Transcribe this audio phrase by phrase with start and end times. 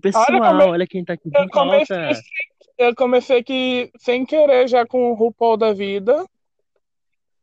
[0.00, 2.20] pessoal, Olha, olha quem tá aqui eu de comecei, volta.
[2.78, 6.24] eu comecei aqui sem querer já com o RuPaul da vida.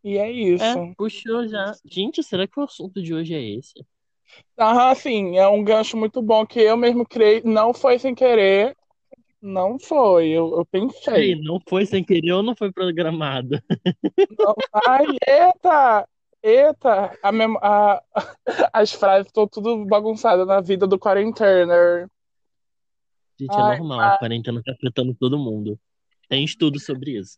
[0.03, 0.93] E é É, isso.
[0.97, 1.73] puxou já.
[1.85, 3.85] Gente, será que o assunto de hoje é esse?
[4.57, 7.41] Ah, sim, é um gancho muito bom que eu mesmo criei.
[7.43, 8.75] Não foi sem querer.
[9.41, 11.03] Não foi, eu, eu pensei.
[11.13, 13.59] Peraí, não foi sem querer ou não foi programado?
[14.37, 14.55] Não-
[14.87, 16.07] Ai, eita!
[16.43, 17.17] Eita!
[17.21, 18.01] A mem- a-
[18.73, 22.07] As frases estão tudo bagunçadas na vida do quarentener.
[23.39, 25.79] Gente, é Ai, normal, a quarentena tá afetando todo mundo.
[26.27, 27.37] Tem estudo sobre isso.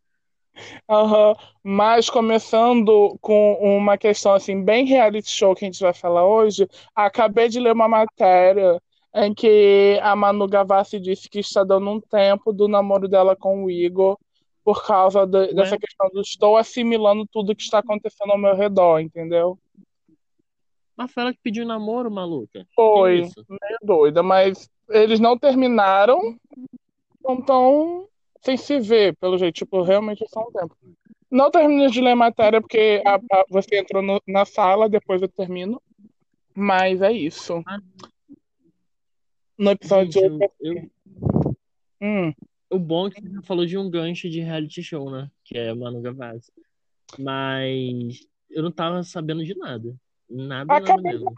[0.90, 6.26] Aham, Mas começando com uma questão assim bem reality show que a gente vai falar
[6.26, 8.82] hoje, acabei de ler uma matéria
[9.14, 13.64] em que a Manu Gavassi disse que está dando um tempo do namoro dela com
[13.66, 14.18] o Igor
[14.64, 19.00] por causa de- dessa questão do estou assimilando tudo que está acontecendo ao meu redor,
[19.00, 19.58] entendeu?
[20.96, 22.68] mas foi ela que pediu namoro, maluca.
[22.76, 26.38] Foi meio doida, mas eles não terminaram,
[27.24, 28.08] não estão
[28.42, 30.76] sem se ver, pelo jeito, tipo, realmente é só um tempo.
[31.30, 35.22] Não termino de ler a matéria porque a- a- você entrou no- na sala, depois
[35.22, 35.82] eu termino.
[36.56, 37.62] Mas é isso.
[37.68, 37.80] Ah,
[39.58, 40.24] No episódio gente,
[40.62, 40.90] eu, eu-
[42.02, 42.34] Hum,
[42.70, 45.30] o bom é que você falou de um gancho de reality show, né?
[45.44, 46.50] Que é Manu Gavassi.
[47.18, 49.94] Mas eu não tava sabendo de nada.
[50.30, 51.34] Nada, nada acabei mesmo.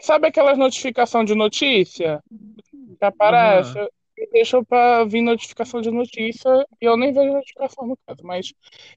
[0.00, 2.22] Sabe aquelas notificações de notícia
[2.98, 3.78] que aparece?
[3.78, 3.88] Aham.
[4.16, 6.50] Eu deixo pra vir notificação de notícia
[6.82, 8.52] e eu nem vejo notificação no caso, mas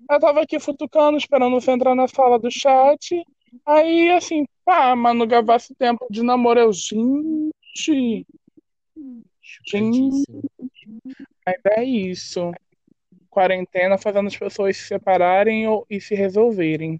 [0.10, 3.24] eu tava aqui futucando, esperando você entrar na sala do chat.
[3.64, 6.60] Aí, assim, pá, Manu Gavassi tempo de namoro.
[6.60, 8.26] Eu, gente,
[9.68, 10.24] gente,
[11.46, 12.52] mas é isso.
[13.30, 17.00] Quarentena fazendo as pessoas se separarem ou, e se resolverem.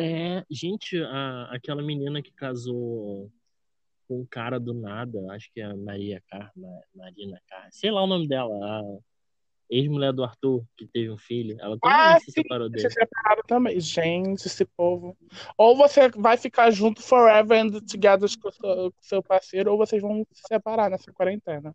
[0.00, 3.32] É, gente, a, aquela menina que casou
[4.06, 8.04] com um cara do nada, acho que é a Maria Carma, Marina Carma, sei lá
[8.04, 8.82] o nome dela, a
[9.68, 12.90] ex-mulher do Arthur, que teve um filho, ela também Ah, se sim, separou se dele.
[12.90, 13.80] separaram também.
[13.80, 15.18] Gente, esse povo.
[15.58, 20.24] Ou você vai ficar junto forever and together com o seu parceiro, ou vocês vão
[20.32, 21.74] se separar nessa quarentena.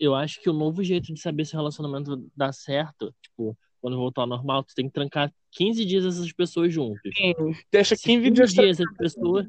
[0.00, 3.96] Eu acho que o novo jeito de saber se o relacionamento dá certo, tipo, quando
[3.96, 7.12] voltar ao normal, tu tem que trancar 15 dias essas pessoas juntas.
[7.16, 7.34] Sim,
[7.70, 8.52] deixa Se 15 15 dias.
[8.54, 9.46] dias essas pessoas,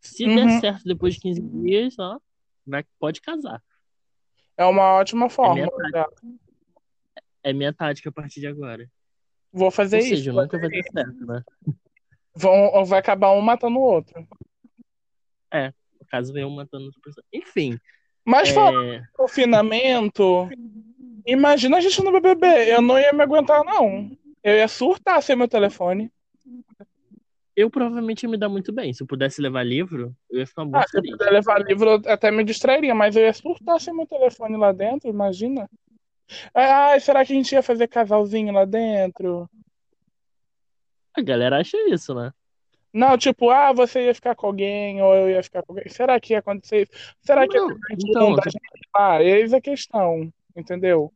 [0.00, 0.60] se der Uhum.
[0.60, 2.18] certo depois de 15 dias, ó,
[2.66, 3.62] vai, pode casar.
[4.56, 5.54] É uma ótima É forma.
[5.54, 6.08] minha, já.
[7.42, 8.88] é minha tática a partir de agora.
[9.52, 10.16] Vou fazer Ou isso.
[10.16, 11.44] seja, nunca vai dar certo, né?
[12.34, 14.26] Vão, vai acabar um matando o outro.
[15.52, 15.68] É,
[16.00, 17.24] no caso vem um matando outra pessoa.
[17.32, 17.78] Enfim,
[18.24, 20.48] Mas falando é, confinamento,
[21.26, 22.46] imagina a gente no BBB.
[22.72, 24.10] Eu não ia me aguentar, não.
[24.42, 26.10] Eu ia surtar sem meu telefone.
[27.54, 28.92] eu provavelmente ia me dar muito bem.
[28.92, 31.18] Se eu pudesse levar livro, eu ia ficar Ah, muito se eu feliz.
[31.18, 34.72] puder levar livro, eu até me distrairia, mas eu ia surtar sem meu telefone lá
[34.72, 35.68] dentro, imagina.
[36.54, 39.48] Ai, será que a gente ia fazer casalzinho lá dentro?
[41.14, 42.32] A galera acha isso, né?
[42.92, 45.88] Não, tipo, ah, você ia ficar com alguém, ou eu ia ficar com alguém.
[45.90, 47.14] Será que ia acontecer isso?
[47.22, 49.22] Será que ia Não, ter então, um da gente lá?
[49.22, 51.12] Eis a questão, entendeu?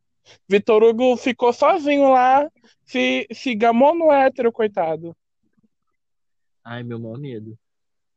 [0.48, 2.50] Vitor Hugo ficou sozinho lá,
[2.84, 5.16] se, se gamou no hétero, coitado.
[6.64, 7.56] ai, meu maior medo.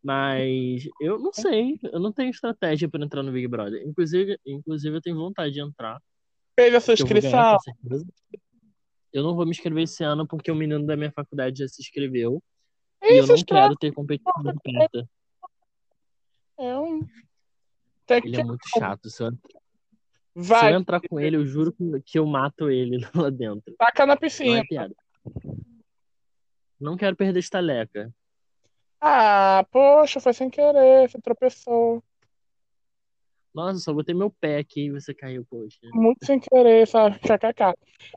[0.02, 3.86] Mas eu não sei, eu não tenho estratégia para entrar no Big Brother.
[3.86, 6.02] Inclusive, inclusive eu tenho vontade de entrar,
[6.58, 7.58] Fez a sua eu inscrição?
[7.60, 8.06] certeza.
[9.14, 11.82] Eu não vou me inscrever esse ano porque o menino da minha faculdade já se
[11.82, 12.42] inscreveu
[13.02, 13.56] e eu Isso, não está.
[13.62, 15.10] quero ter competição perto.
[16.58, 17.08] É um...
[18.10, 19.10] Ele é muito chato.
[19.10, 19.32] Se eu,
[20.44, 21.74] se eu Vai, entrar com ele, eu juro
[22.06, 23.74] que- eu mato ele lá dentro.
[23.78, 24.60] taca na Não piscina.
[24.60, 24.96] é piada.
[26.80, 28.14] Não quero perder estaleca.
[29.02, 32.04] Ah, poxa, foi sem querer, você tropeçou.
[33.54, 35.80] Nossa, só botei meu pé aqui e você caiu, poxa.
[35.94, 37.18] Muito sem querer, sabe?
[37.20, 37.74] KKK.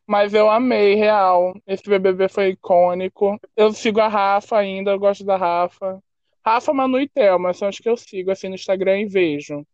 [0.07, 1.55] Mas eu amei, real.
[1.67, 3.41] Esse BBB foi icônico.
[3.57, 6.01] Eu sigo a Rafa ainda, eu gosto da Rafa.
[6.45, 9.67] Rafa, Manu e Thelma são os que eu sigo assim no Instagram e vejo.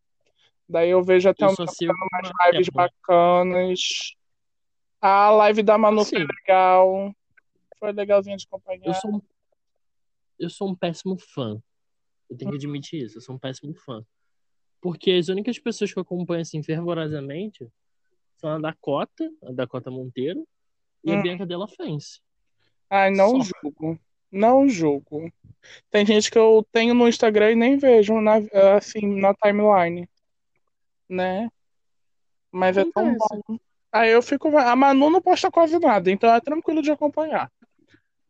[0.68, 3.80] Daí eu vejo até Eu um umas a lives bacanas.
[5.00, 7.14] A live da Manu foi legal.
[7.78, 8.94] Foi legalzinha de eu acompanhar.
[8.94, 9.22] sou um,
[10.38, 11.62] eu sou um péssimo fã.
[12.28, 14.04] Eu tenho que admitir isso, eu sou um péssimo fã.
[14.80, 17.66] Porque as únicas pessoas que eu acompanho assim fervorosamente
[18.36, 20.46] são a Dakota, a Dakota Monteiro,
[21.02, 21.22] e a Hum.
[21.22, 22.20] Bianca Della Fence.
[22.90, 23.50] Ai, não Só.
[23.62, 23.98] julgo.
[24.30, 25.32] Não julgo.
[25.90, 28.36] Tem gente que eu tenho no Instagram e nem vejo na,
[28.76, 30.08] assim, na timeline,
[31.08, 31.48] né?
[32.50, 33.58] Mas é tão bom.
[33.92, 34.56] Aí eu fico.
[34.56, 37.50] A Manu não posta quase nada, então é tranquilo de acompanhar.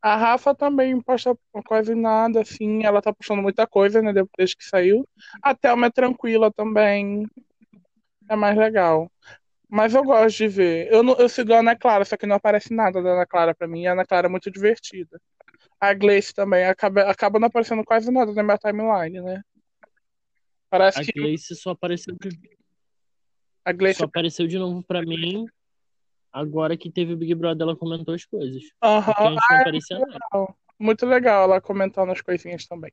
[0.01, 1.37] A Rafa também posta
[1.67, 2.85] quase nada, assim.
[2.85, 4.13] Ela tá postando muita coisa, né?
[4.13, 5.07] Depois que saiu.
[5.43, 7.27] A Thelma é tranquila também.
[8.29, 9.11] É mais legal.
[9.69, 10.93] Mas eu gosto de ver.
[10.93, 13.55] Eu, não, eu sigo a Ana Clara, só que não aparece nada da Ana Clara
[13.55, 13.83] pra mim.
[13.83, 15.21] E a Ana Clara é muito divertida.
[15.81, 19.43] A Gleice também acaba, acaba não aparecendo quase nada na minha timeline, né?
[20.71, 22.17] Parece A que Gleice só apareceu
[23.69, 23.99] a Gleice.
[23.99, 25.47] só apareceu de novo pra mim
[26.33, 28.63] agora que teve o Big Brother, ela comentou as coisas.
[28.83, 30.13] Aham, não aparecia nada.
[30.33, 30.59] legal.
[30.79, 32.93] Muito legal ela comentando as coisinhas também.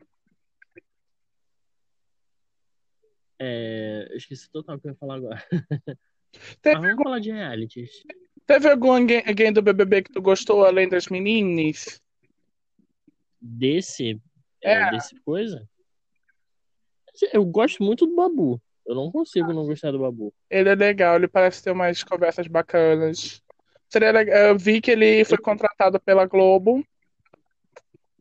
[3.40, 5.44] É, eu esqueci total o que eu ia falar agora.
[6.62, 8.04] Teve, Mas vamos falar de realities.
[8.46, 12.02] teve algum alguém, alguém do BBB que tu gostou além das meninas?
[13.40, 14.22] Desse,
[14.62, 14.74] É.
[14.74, 15.68] é, desse coisa.
[17.32, 18.62] Eu gosto muito do Babu.
[18.86, 20.34] Eu não consigo não gostar do Babu.
[20.50, 23.42] Ele é legal, ele parece ter umas conversas bacanas.
[23.90, 24.36] Seria legal.
[24.38, 26.86] Eu vi que ele foi contratado pela Globo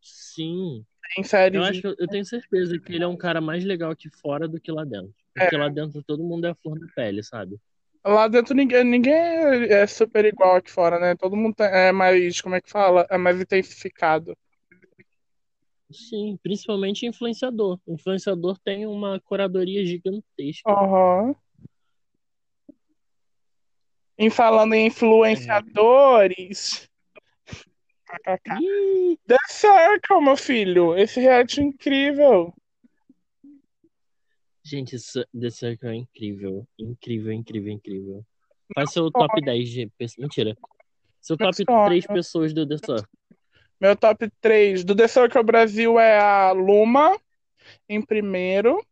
[0.01, 0.85] Sim,
[1.17, 3.91] em série eu acho que eu, tenho certeza que ele é um cara mais legal
[3.91, 5.15] aqui fora do que lá dentro.
[5.33, 7.59] Porque lá dentro todo mundo é a flor da pele, sabe?
[8.05, 11.15] Lá dentro ninguém, ninguém é super igual aqui fora, né?
[11.17, 13.07] Todo mundo tem- é mais, como é que fala?
[13.11, 14.37] É mais intensificado.
[15.93, 17.79] Sim, principalmente influenciador.
[17.87, 20.71] Influenciador tem uma curadoria gigantesca.
[20.71, 21.37] Aham.
[24.17, 26.89] Em falando em influenciadores.
[28.61, 30.97] Ih, The Circle, meu filho.
[30.97, 32.55] Esse reality é incrível.
[34.65, 34.97] gente,
[35.39, 36.67] The Circle é incrível.
[36.79, 38.25] Incrível, incrível, incrível.
[38.75, 39.93] Faz seu top 10 de.
[40.19, 40.57] Mentira.
[41.21, 41.87] Seu top sonho.
[41.87, 43.09] 3 pessoas do The Circle.
[43.81, 47.19] Meu top 3 do The Circle Brasil é a Luma,
[47.89, 48.85] em primeiro.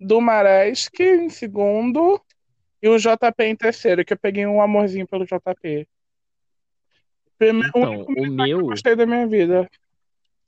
[0.00, 2.20] Do Maresk, em segundo.
[2.80, 5.88] E o JP em terceiro, que eu peguei um amorzinho pelo JP.
[7.36, 8.66] Primeiro, o Então, único o que eu meu.
[8.66, 9.68] gostei da minha vida.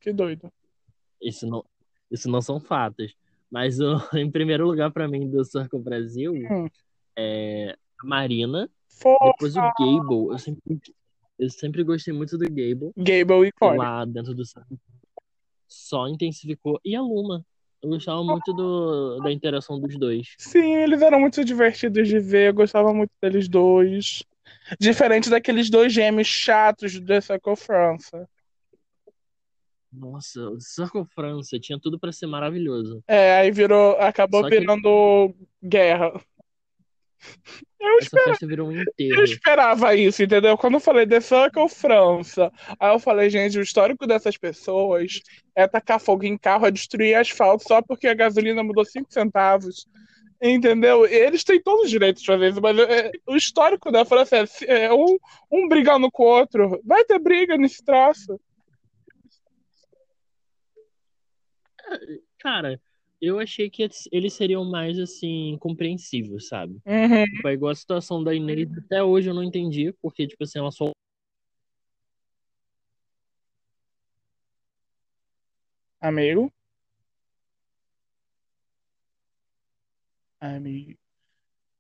[0.01, 0.53] Que doido.
[1.21, 1.65] Isso não,
[2.11, 3.15] isso não são fatos.
[3.51, 6.69] Mas o, em primeiro lugar pra mim do Circle Brasil Hum.
[7.17, 9.25] é a Marina, Fofa.
[9.33, 10.33] depois o Gable.
[10.33, 10.81] Eu sempre,
[11.41, 12.93] eu sempre gostei muito do Gable.
[12.97, 13.79] Gable e Corey.
[13.79, 14.43] lá dentro do.
[15.67, 16.81] Só intensificou.
[16.85, 17.45] E a Luma.
[17.83, 20.35] Eu gostava muito do, da interação dos dois.
[20.39, 22.49] Sim, eles eram muito divertidos de ver.
[22.49, 24.23] Eu gostava muito deles dois.
[24.79, 28.29] Diferente daqueles dois gêmeos chatos do The Circle França.
[29.93, 33.03] Nossa, o Circle França tinha tudo pra ser maravilhoso.
[33.09, 36.13] É, aí virou, acabou Só que- virando guerra.
[37.79, 40.57] Eu, Essa esper- festa virou um eu esperava isso, entendeu?
[40.57, 45.21] Quando eu falei The Circle França, aí eu falei, gente, o histórico dessas pessoas
[45.55, 49.87] é tacar fogo em carro, é destruir asfalto só porque a gasolina mudou 5 centavos.
[50.43, 51.05] Entendeu?
[51.07, 54.47] Eles têm todos os direitos de fazer isso, mas é, o histórico da França é,
[54.47, 55.19] se- é um,
[55.53, 56.81] um brigando com o outro.
[56.83, 58.41] Vai ter briga nesse troço.
[62.39, 62.81] Cara,
[63.21, 66.79] eu achei que eles seriam mais, assim, compreensivos, sabe?
[66.87, 67.25] Uhum.
[67.25, 70.59] Tipo, é igual a situação da Inês, até hoje eu não entendi, porque, tipo assim,
[70.59, 70.91] ela só.
[76.01, 76.53] Amigo?
[80.41, 80.99] Amigo.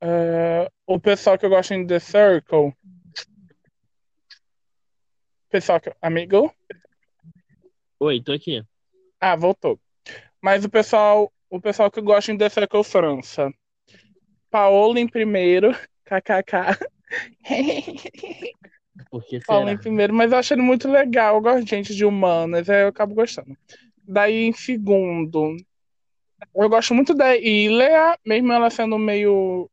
[0.02, 2.74] Ah, o pessoal que eu gosto em The Circle.
[5.48, 5.94] Pessoal que.
[6.00, 6.52] Amigo?
[8.00, 8.62] Oi, tô aqui.
[9.20, 9.80] Ah, voltou.
[10.42, 13.52] Mas o pessoal, o pessoal que eu gosto em The Circle França.
[14.50, 15.72] Paola em primeiro.
[16.04, 16.76] KKK.
[19.10, 21.36] Porque Paola em primeiro, mas eu acho ele muito legal.
[21.36, 23.56] Eu gosto de gente de humanas, aí eu acabo gostando.
[24.02, 25.56] Daí em segundo.
[26.54, 29.70] Eu gosto muito da Ilea, mesmo ela sendo meio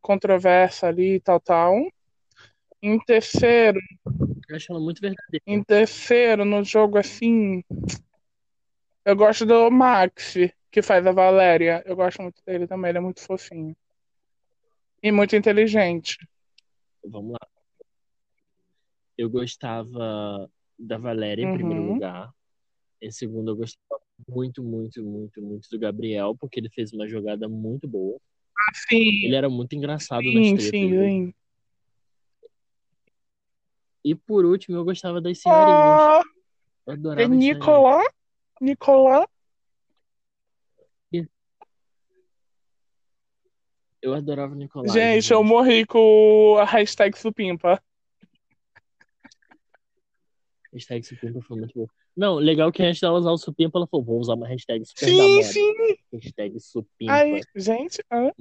[0.00, 1.76] controversa ali e tal, tal.
[2.82, 3.78] Em terceiro,
[4.48, 5.42] Eu acho ela muito verdadeira.
[5.46, 7.62] em terceiro, no jogo assim,
[9.04, 10.34] eu gosto do Max,
[10.70, 11.82] que faz a Valéria.
[11.86, 13.76] Eu gosto muito dele também, ele é muito fofinho.
[15.02, 16.18] E muito inteligente.
[17.04, 17.48] Vamos lá.
[19.16, 21.92] Eu gostava da Valéria em primeiro Uhum.
[21.94, 22.30] lugar.
[23.02, 27.48] Em segundo, eu gostava muito, muito, muito, muito do Gabriel, porque ele fez uma jogada
[27.48, 28.18] muito boa.
[28.74, 30.70] Sim, Ele era muito engraçado nas sim, tretas.
[30.70, 31.02] sim, viu?
[31.02, 31.34] sim.
[34.04, 36.00] E por último, eu gostava das senhorinhas.
[36.00, 36.22] Ah,
[36.86, 38.04] Eu é adorava senhorinhas.
[38.60, 39.26] Nicolás?
[44.02, 44.92] Eu adorava o Nicolás.
[44.92, 47.82] Gente, eu morri com a hashtag Supimpa.
[50.72, 51.86] Hashtag Supimpa foi muito bom.
[52.16, 55.06] Não, legal que antes dela usar o Supimpa, ela falou, vou usar uma hashtag super
[55.06, 55.42] da Sim, moda.
[55.42, 55.96] sim.
[56.12, 57.12] Hashtag Supimpa.
[57.12, 58.32] Aí, gente, hã?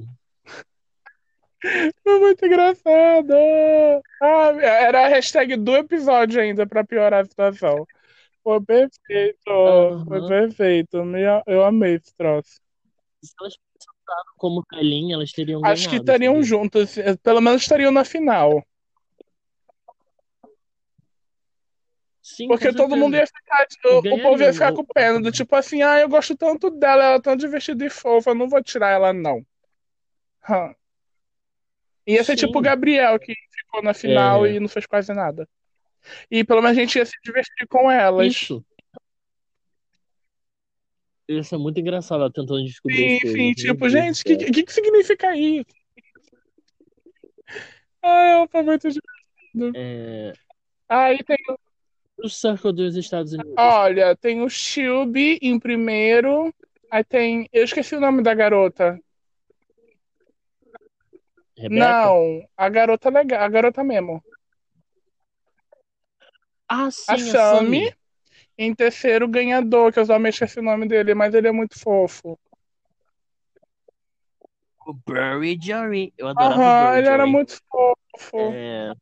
[2.02, 3.34] Foi muito engraçado.
[4.22, 7.86] Ah, era a hashtag do episódio ainda pra piorar a situação.
[8.50, 9.38] Foi perfeito.
[9.46, 10.28] Foi Aham.
[10.28, 10.98] perfeito.
[11.46, 12.60] Eu amei esse troço.
[13.24, 16.48] Se elas pensaram como Kaline, elas teriam Acho que ganhado, estariam sabia?
[16.48, 16.96] juntos.
[17.22, 18.66] Pelo menos estariam na final.
[22.24, 23.68] Sim, Porque todo mundo ia ficar.
[23.86, 25.22] O, o povo ia ficar com pena.
[25.22, 28.50] Do tipo assim, ah, eu gosto tanto dela, ela é tão divertida e fofa, não
[28.50, 29.46] vou tirar ela, não.
[30.50, 30.74] Hã.
[32.08, 32.66] Ia ser tipo o Sim.
[32.66, 34.54] Gabriel, que ficou na final É.
[34.54, 35.48] e não fez quase nada.
[36.30, 38.28] E pelo menos a gente ia se divertir com elas.
[38.28, 38.66] Isso.
[41.28, 44.74] Isso é muito engraçado, ela tentando descobrir Sim, sim, tipo, gente, o que, que, que
[44.74, 45.66] significa isso?
[48.02, 49.72] Ai, foi muito divertido.
[49.76, 50.34] É...
[50.88, 51.38] Aí tem,
[52.18, 53.54] O Circle dos Estados Unidos.
[53.58, 56.54] olha, tem o Shelby em primeiro.
[56.90, 57.48] Aí tem.
[57.54, 59.00] Eu esqueci o nome da garota.
[61.56, 61.80] Rebeca?
[61.80, 64.24] Não, a garota legal, a garota mesmo.
[66.70, 67.18] Ah, sim, A.
[67.18, 67.94] Sammy.
[68.58, 71.52] Em terceiro, o ganhador, que eu só me esqueci o nome dele, mas ele é
[71.52, 72.38] muito fofo.
[74.86, 76.14] O Burry Jory.
[76.18, 78.38] Eu adorava o Aham, Burry ele era muito fofo.
[78.38, 78.94] É...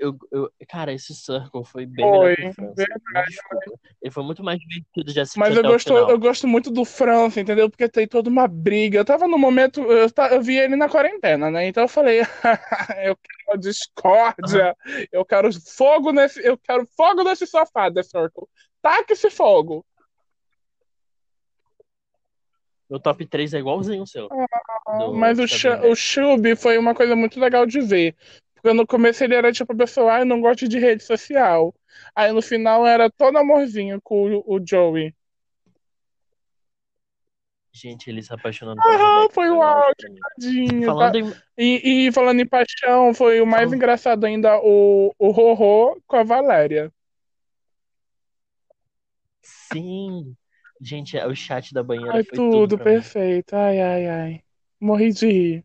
[0.00, 2.86] Eu, eu, cara, esse Circle foi bem Foi, melhor que o França.
[3.28, 3.80] Desculpa.
[4.00, 7.38] Ele foi muito mais divertido de assistir Mas eu gosto, eu gosto muito do França,
[7.38, 7.68] entendeu?
[7.68, 8.98] Porque tem toda uma briga.
[8.98, 11.66] Eu tava no momento, eu, eu vi ele na quarentena, né?
[11.66, 12.20] Então eu falei,
[13.04, 14.74] eu quero discórdia,
[15.12, 18.48] eu quero fogo nesse, eu quero fogo nesse sofá, The Circle.
[18.80, 19.84] Taca esse fogo.
[22.88, 24.28] Meu top 3 é igualzinho o seu.
[24.98, 25.94] Do Mas o, Sh- o.
[25.94, 28.16] Shelby foi uma coisa muito legal de ver.
[28.62, 31.74] Porque no começo ele era tipo a pessoa, ah, eu não gosto de rede social.
[32.14, 35.14] Aí no final era todo amorzinho com o, o Joey.
[37.72, 40.26] Gente, ele se apaixonando Ah, foi o o auge auge, pra mim.
[40.34, 40.82] tadinho.
[40.96, 41.12] tá?
[41.12, 41.42] Falando em.
[41.58, 46.16] E, e falando em paixão, foi o mais Fala- engraçado ainda o, o Rorô com
[46.16, 46.92] a Valéria.
[49.42, 50.34] Sim.
[50.80, 52.94] Gente, o chat da banheira Ai, foi tudo tudo pra mim.
[52.94, 53.54] perfeito.
[53.56, 54.44] Ai, ai, ai.
[54.80, 55.64] Morri de rir.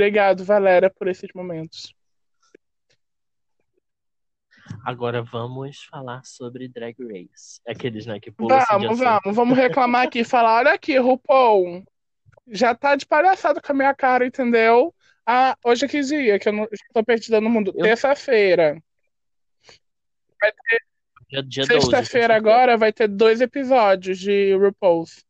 [0.00, 1.94] Obrigado, Valéria, por esses momentos.
[4.82, 7.60] Agora vamos falar sobre Drag Race.
[7.68, 11.84] Aqueles, né, que pulam assim Vamos, vamos, vamos reclamar aqui e falar: olha aqui, RuPaul,
[12.48, 14.94] já tá de palhaçada com a minha cara, entendeu?
[15.26, 16.38] Ah, hoje é que dia?
[16.38, 17.70] Que eu não, tô perdida no mundo.
[17.76, 18.82] Eu- Terça-feira.
[21.46, 25.22] Dia 12, Sexta-feira agora vai ter dois episódios de RuPaul's.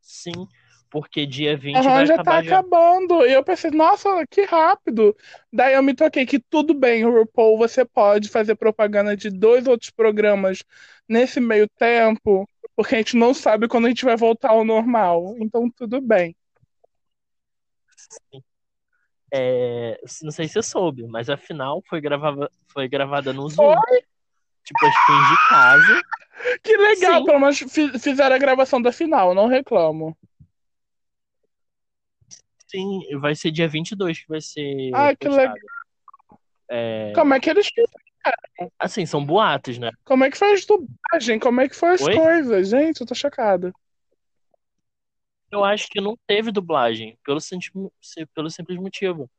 [0.00, 0.48] Sim,
[0.90, 2.58] porque dia 20 Aham, vai já acabar tá já.
[2.58, 3.26] acabando.
[3.26, 5.16] E eu pensei, nossa, que rápido.
[5.52, 9.90] Daí eu me toquei que tudo bem, RuPaul, você pode fazer propaganda de dois outros
[9.90, 10.62] programas
[11.08, 15.36] nesse meio tempo, porque a gente não sabe quando a gente vai voltar ao normal.
[15.40, 16.34] Então tudo bem.
[19.32, 23.74] É, não sei se você soube, mas a final foi gravada, foi gravada no Zoom.
[24.64, 26.02] Tipo, as queens de casa.
[26.62, 27.24] Que legal, Sim.
[27.24, 30.16] pelo menos fi- fizeram a gravação da final, não reclamo.
[32.68, 35.56] Sim, vai ser dia 22 que vai ser Ai, que legal.
[36.70, 37.70] É, Como é que eles
[38.78, 39.90] assim, são boatos, né?
[40.04, 41.38] Como é que foi as dublagem?
[41.38, 42.14] Como é que foi as Oi?
[42.14, 42.68] coisas?
[42.68, 43.72] Gente, eu tô chocada.
[45.50, 47.72] Eu acho que não teve dublagem, pelo, senti-
[48.34, 49.30] pelo simples motivo.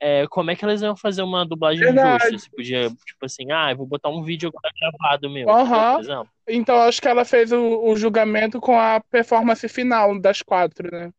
[0.00, 2.22] É, como é que elas iam fazer uma dublagem Verdade.
[2.22, 2.38] justa?
[2.38, 5.94] Se podia, tipo assim, ah, eu vou botar um vídeo gravado meu, Aham.
[5.96, 6.28] por exemplo.
[6.48, 11.12] Então acho que ela fez o, o julgamento com a performance final das quatro, né?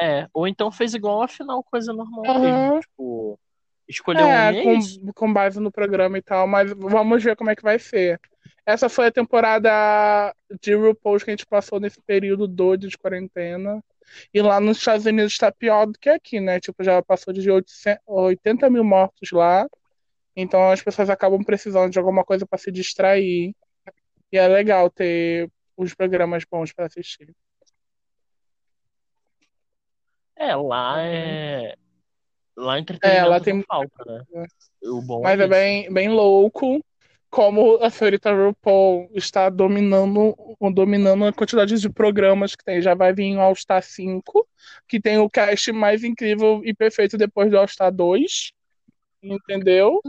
[0.00, 2.40] É, ou então fez igual a final, coisa normal Aham.
[2.40, 2.80] mesmo.
[2.80, 3.40] Tipo,
[3.88, 5.00] escolheu um É, é com, isso.
[5.14, 8.20] com base no programa e tal, mas vamos ver como é que vai ser.
[8.64, 13.82] Essa foi a temporada de RuPaul que a gente passou nesse período doido de quarentena.
[14.32, 16.60] E lá nos Estados Unidos está pior do que aqui, né?
[16.60, 19.66] Tipo, já passou de 800 80 mil mortos lá.
[20.36, 23.54] Então as pessoas acabam precisando de alguma coisa para se distrair.
[24.30, 27.34] E é legal ter os programas bons para assistir.
[30.38, 31.74] É, lá é.
[32.56, 34.46] Lá É, entretenimento lá tem- falta, né?
[34.84, 36.82] O bom Mas é é bem, bem louco
[37.30, 40.34] como a senhorita RuPaul está dominando,
[40.72, 42.80] dominando a quantidade de programas que tem.
[42.80, 44.48] Já vai vir o All Star 5,
[44.88, 48.50] que tem o cast mais incrível e perfeito depois do All Star 2.
[49.22, 50.00] Entendeu?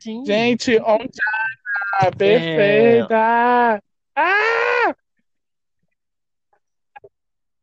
[0.00, 0.24] Sim.
[0.26, 3.82] Gente, on time, perfeita!
[4.16, 4.94] Ah!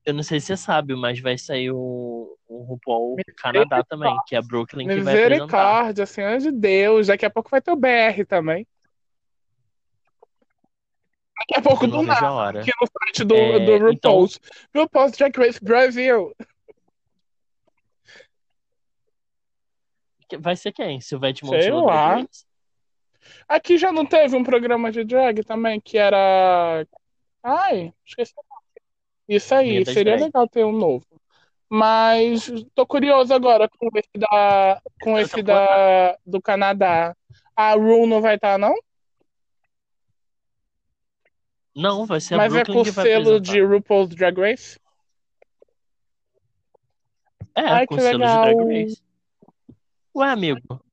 [0.04, 4.36] Eu não sei se você sabe, mas vai sair o, o RuPaul Canadá também, que
[4.36, 5.46] é a Brooklyn que vai apresentar.
[5.46, 7.08] Misericórdia, Senhor de Deus.
[7.08, 8.66] Daqui a pouco vai ter o BR também.
[11.38, 14.40] Daqui a pouco do nada, aqui no site do, É, do então- RuPaul's.
[14.76, 16.36] RuPaul's Drag Race Brasil.
[20.40, 21.02] Vai ser quem?
[21.02, 22.26] Silvete Sei Montilla lá.
[23.48, 26.88] Aqui já não teve um programa de drag também que era.
[27.44, 28.34] Ai, esqueci.
[28.38, 28.51] o.
[29.36, 31.06] Isso aí, seria legal ter um novo.
[31.70, 37.16] Mas tô curioso agora com esse da, com Eu esse da, do Canadá.
[37.56, 38.76] A Ru não vai estar, não?
[41.74, 44.78] Não, vai ser a Mas é com o que selo de RuPaul's Drag Race?
[47.56, 48.42] É, Ai, com que selo de legal.
[48.42, 49.02] Drag Race.
[50.14, 50.86] Ué, amigo,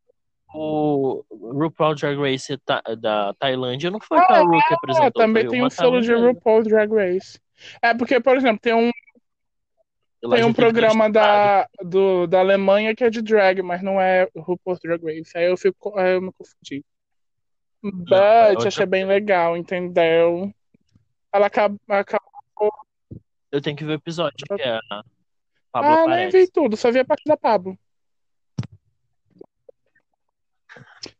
[0.54, 5.10] o RuPaul Drag Race ta- da Tailândia não foi Ah, a Ru que É, apresentou,
[5.10, 6.14] também tem um selo de.
[6.14, 7.40] RuPaul's Drag Race.
[7.82, 8.90] É porque, por exemplo, tem um,
[10.22, 14.28] Ela tem um programa da, do, da Alemanha que é de drag, mas não é
[14.36, 15.36] RuPaul's Drag Race.
[15.36, 16.84] Aí eu, fico, aí eu me confundi.
[17.84, 20.52] é But outra achei bem legal, entendeu?
[21.32, 21.76] Ela acaba...
[23.50, 25.02] Eu tenho que ver o episódio, que é a
[25.72, 26.52] Pablo Ah, nem vi aparece.
[26.52, 27.78] tudo, só vi a parte da Pablo.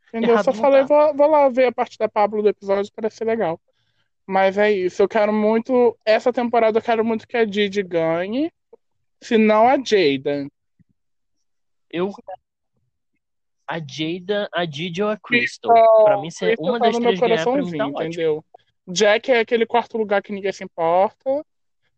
[0.08, 0.30] Entendeu?
[0.30, 0.86] Errado Só falei, tá.
[0.86, 3.60] vou, vou lá ver a parte da Pablo do episódio, parece ser legal.
[4.28, 5.98] Mas é isso, eu quero muito.
[6.04, 8.52] Essa temporada eu quero muito que a Didi ganhe,
[9.22, 10.46] se não a Jada.
[11.90, 12.12] Eu.
[13.66, 15.72] A Jada, a Didi ou a Crystal?
[15.72, 18.44] Crystal, Pra mim, se Crystal uma tá das meu três ganhar, pra mim tá entendeu?
[18.86, 21.42] Jack é aquele quarto lugar que ninguém se importa,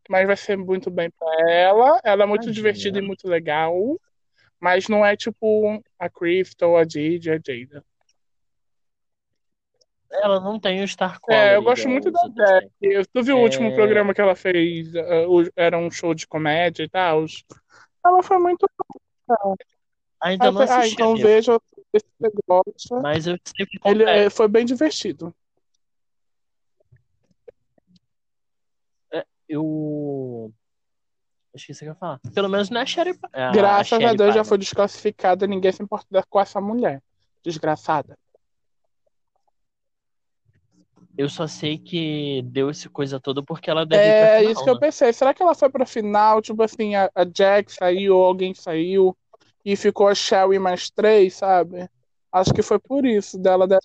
[0.08, 2.00] mas vai ser muito bem pra ela.
[2.04, 2.54] Ela é muito Tadinha.
[2.54, 3.74] divertida e muito legal,
[4.60, 7.84] mas não é tipo a Crystal, a Didi, a Jada.
[10.12, 11.38] Ela não tem o Star Color.
[11.40, 12.68] É, eu gosto muito da Jack.
[12.80, 13.04] têm.
[13.12, 13.74] Tu viu o último É.
[13.74, 14.92] programa que ela fez?
[15.28, 17.24] o- Era um show de comédia e tal.
[18.04, 18.66] Ela foi muito
[19.28, 19.56] legal.
[20.22, 21.58] Ainda não Ah, assisti, então amigo, veja
[21.96, 23.00] se você gosta.
[23.00, 25.34] mas eu sei que Ele é, foi bem divertido.
[29.48, 30.52] Eu.
[31.52, 32.20] Esqueci o que eu ia falar.
[32.32, 33.18] Pelo menos não é a Sherry.
[33.32, 37.02] A Graças Sherry a Deus já foi desclassificada, ninguém se importa com essa mulher.
[37.42, 38.16] Desgraçada.
[41.20, 44.70] Eu só sei que deu essa coisa toda porque ela deve É final, isso que
[44.70, 44.80] eu né?
[44.80, 45.12] pensei.
[45.12, 46.40] Será que ela foi pra final?
[46.40, 49.16] Tipo assim, a, a Jack saiu, alguém saiu,
[49.64, 51.88] e ficou a Sherry mais três, sabe?
[52.32, 53.66] Acho que foi por isso dela.
[53.66, 53.80] deve-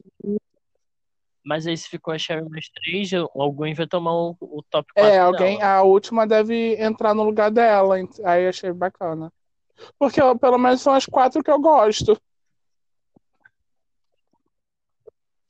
[1.45, 5.17] Mas aí se ficou a Sherry mais três, alguém vai tomar o, o top 4
[5.17, 5.61] É, alguém, dela.
[5.61, 7.95] a última deve entrar no lugar dela.
[8.23, 9.31] Aí achei bacana.
[9.99, 12.19] Porque pelo menos são as quatro que eu gosto.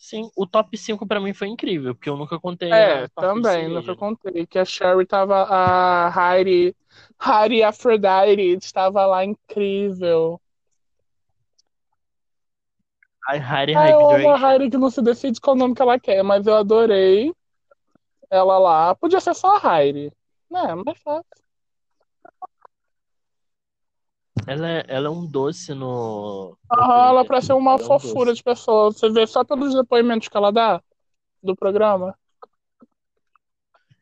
[0.05, 3.95] Sim, o top 5 pra mim foi incrível, porque eu nunca contei É, também, nunca
[3.95, 4.45] contei.
[4.45, 5.47] Que a Sherry tava.
[5.49, 6.75] A Heidi.
[7.19, 10.39] Heidi Aphrodite estava lá incrível.
[13.27, 14.53] A Harry Ah, eu amo a.
[14.53, 17.33] Heidi que não se decide qual nome que ela quer, mas eu adorei
[18.29, 18.93] ela lá.
[18.93, 20.11] Podia ser só a Heidi.
[20.51, 21.44] Né, mais fácil.
[24.47, 28.33] Ela, é- ela é um doce no, Aham, ela parece uma Ela é um fofura
[28.33, 28.91] de pessoa.
[28.91, 30.81] Você vê só pelos depoimentos que ela dá
[31.41, 32.17] do programa.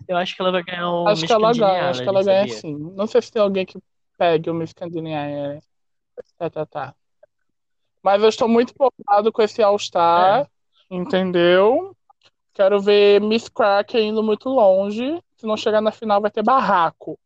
[0.08, 2.20] Eu acho que ela vai ganhar o Acho Miss que ela ganha, acho que ela
[2.20, 2.60] Congeniality, ganha sabia?
[2.62, 2.94] sim.
[2.96, 3.80] Não sei se tem alguém que
[4.18, 5.62] pegue o Miss Candinier.
[6.38, 6.96] Tá, tá, tá.
[8.02, 10.48] Mas eu estou muito empolgado com esse All-Star, É.
[10.90, 11.96] entendeu?
[12.54, 15.22] Quero ver Miss Crack indo muito longe.
[15.38, 17.18] Se não chegar na final, vai ter barraco.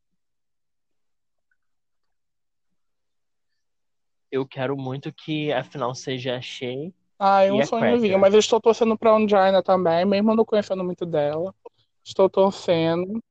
[4.32, 8.00] Eu quero muito que a final seja a Shea Ai, e um a sonhozinho.
[8.02, 8.20] Cracker.
[8.20, 11.54] Mas eu estou torcendo pra Ongina também, mesmo não conhecendo muito dela.
[12.04, 13.22] Estou torcendo.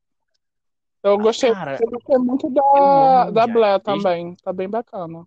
[1.02, 3.46] Eu gostei, Cara, eu gostei muito da, da.
[3.46, 4.34] Blair também.
[4.36, 5.24] Tá bem bacana.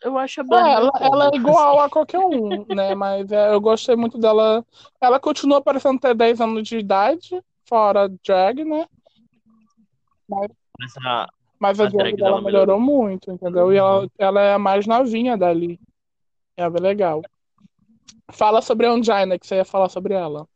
[0.00, 1.86] Eu acho a É, Blair meio ela, ela é bobo, igual assim.
[1.86, 2.94] a qualquer um, né?
[2.94, 4.64] Mas é, eu gostei muito dela.
[5.00, 8.86] Ela continua parecendo ter 10 anos de idade, fora drag, né?
[10.28, 11.28] Mas, Mas a,
[11.58, 12.80] mas a a drag dela dela melhorou melhorou.
[12.80, 13.72] muito, entendeu?
[13.72, 15.80] E ela, ela é a mais novinha dali.
[16.56, 17.22] É bem legal.
[18.32, 20.46] Fala sobre a Ongina, que você ia falar sobre ela.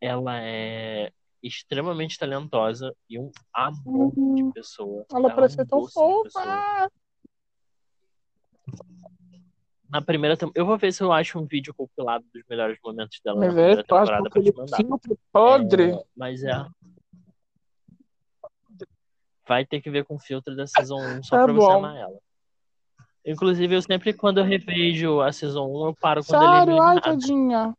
[0.00, 1.10] Ela é
[1.42, 4.52] extremamente talentosa e um amor de Uhum.
[4.52, 5.06] pessoa.
[5.10, 6.90] Ela Ela é parece um tão de fofa.
[9.88, 10.58] Na primeira temporada.
[10.58, 13.56] Eu vou ver se eu acho um vídeo compilado dos melhores momentos dela na Mas
[13.56, 14.84] é, primeira temporada pra te mandar.
[15.32, 15.90] podre.
[15.92, 16.66] É, mas é.
[19.48, 21.78] Vai ter que ver com o filtro da Season 1 só Tá pra você bom.
[21.78, 22.18] amar ela.
[23.24, 26.82] Inclusive, eu sempre, quando eu revejo a Season 1, eu paro quando ela é Sério?
[26.82, 27.74] Ai, tadinha.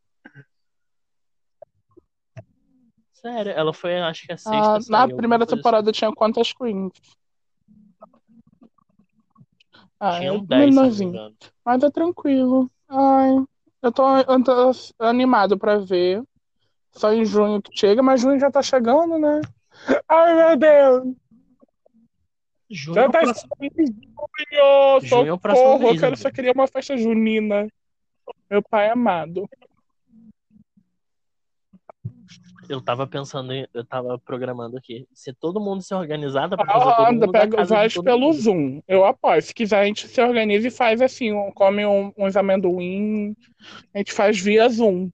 [3.13, 5.55] Sério, ela foi, acho que a sexta Ah, na primeira assim.
[5.55, 6.93] temporada tinha quantas queens?
[9.99, 11.09] Ah, é Tinham 10, se não me menorzinho.
[11.09, 11.35] engano.
[11.65, 12.69] Mas é tranquilo.
[12.87, 13.43] Ai,
[13.81, 16.23] Eu tô, eu tô animado pra ver.
[16.91, 19.41] Só em junho que chega, mas junho já tá chegando, né?
[20.07, 21.15] Ai, meu Deus!
[22.69, 23.35] Junho Já é o tá junho!
[25.01, 25.87] Junho é Socorro!
[25.89, 27.67] Eu quero, só queria uma festa junina.
[28.49, 29.47] Meu pai amado.
[32.69, 35.07] Eu tava pensando, em, eu tava programando aqui.
[35.13, 38.03] Se todo mundo se organizar, dá pra fazer todo Ah, da pega, casa faz todo
[38.03, 38.33] pelo mundo.
[38.33, 38.81] Zoom.
[38.85, 39.41] Eu apoio.
[39.41, 43.33] Se quiser, a gente se organiza e faz assim, um- come um- uns amendoim.
[43.93, 45.09] A gente faz via Zoom.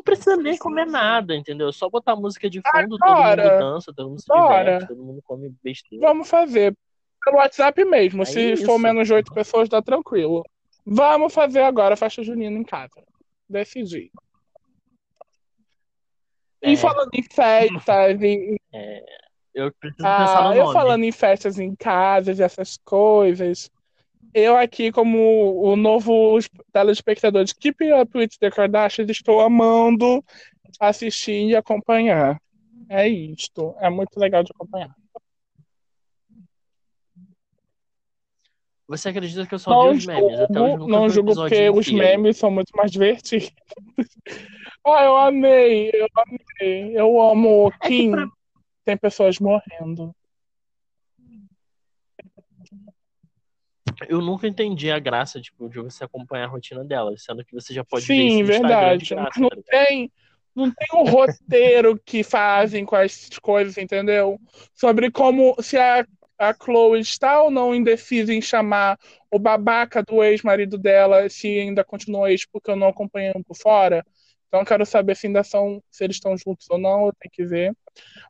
[0.00, 1.68] Não precisa nem comer nada, entendeu?
[1.68, 3.42] É Só botar música de fundo, todo bora.
[3.44, 4.64] mundo dança, todo mundo se Bora.
[4.64, 6.06] diverte, todo mundo come besteira.
[6.06, 6.74] Vamos fazer.
[7.22, 8.22] Pelo WhatsApp mesmo.
[8.22, 8.64] É Se isso.
[8.64, 10.42] for menos de oito pessoas, dá tranquilo.
[10.86, 13.02] Vamos fazer agora a festa junina em casa.
[13.46, 14.10] Decidi.
[16.62, 16.76] E É.
[16.76, 18.56] falando em festas, e,
[19.52, 20.72] Eu preciso pensar ah, no eu nome.
[20.72, 23.70] falando em festas em casas, essas coisas,
[24.34, 26.38] eu aqui como o novo
[26.72, 30.24] telespectador de Keep Up with the Kardashians, estou amando
[30.78, 32.40] assistir e acompanhar.
[32.88, 33.74] É isto.
[33.78, 34.94] É muito legal de acompanhar.
[38.88, 40.40] Você acredita que eu só Não vi os memes?
[40.40, 43.50] Até hoje julgo, não julgo porque os memes são muito mais divertidos.
[44.82, 46.98] Ah, eu amei, eu amei.
[46.98, 48.10] Eu amo o É que Kim.
[48.12, 48.28] pra-
[48.82, 50.14] Tem pessoas morrendo.
[54.08, 57.74] Eu nunca entendi a graça, tipo, de você acompanhar a rotina dela, sendo que você
[57.74, 59.14] já pode ver Sim, Instagram verdade.
[59.14, 60.12] graça, não tá tem,
[60.54, 64.40] não tem o roteiro que fazem com as coisas, entendeu?
[64.74, 66.06] Sobre como se a,
[66.38, 68.98] a Chloe está ou não indecisa em chamar
[69.30, 73.56] o babaca do ex-marido dela, se ainda continua ex, porque eu não acompanhei um por
[73.56, 74.04] fora.
[74.50, 77.32] Então eu quero saber se ainda são, se eles estão juntos ou não, eu tenho
[77.32, 77.72] que ver.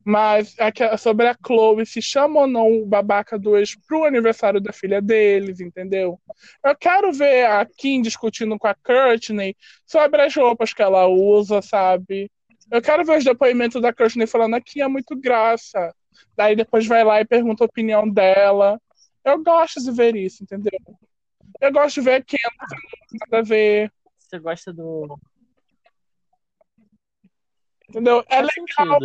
[0.05, 4.61] Mas aque- sobre a Chloe, se chama ou não o babaca do ex pro aniversário
[4.61, 6.21] da filha deles, entendeu?
[6.65, 9.57] Eu quero ver a Kim discutindo com a Courtney
[9.87, 12.31] sobre as roupas que ela usa, sabe?
[12.71, 15.95] Eu quero ver os depoimentos da Courtney falando aqui é muito graça.
[16.37, 18.81] Daí depois vai lá e pergunta a opinião dela.
[19.25, 20.79] Eu gosto de ver isso, entendeu?
[21.61, 22.39] Eu gosto de ver a tem
[23.21, 25.19] nada a ver, Você gosta do.
[27.91, 28.25] Entendeu?
[28.29, 28.49] É Faz
[28.79, 28.99] legal.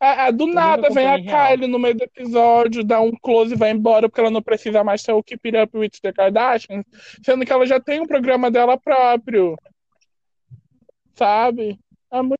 [0.00, 1.48] É, é, do nada vem a real.
[1.48, 4.84] Kylie no meio do episódio, dá um close e vai embora porque ela não precisa
[4.84, 6.84] mais ser o Keep It Up with the Kardashians,
[7.24, 9.56] sendo que ela já tem um programa dela próprio.
[11.14, 11.78] Sabe?
[12.10, 12.38] É muito...